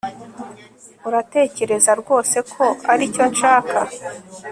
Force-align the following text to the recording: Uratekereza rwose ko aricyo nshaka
Uratekereza 1.07 1.91
rwose 2.01 2.37
ko 2.51 2.63
aricyo 2.91 3.23
nshaka 3.33 3.79